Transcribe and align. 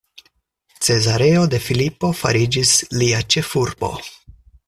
Cezareo 0.87 1.43
de 1.51 1.59
Filipo 1.65 2.11
fariĝis 2.21 2.73
lia 3.01 3.23
ĉefurbo. 3.35 3.93